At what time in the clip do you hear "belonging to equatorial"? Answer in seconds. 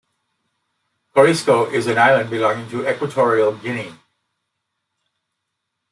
2.31-3.55